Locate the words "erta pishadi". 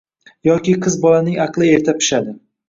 1.75-2.35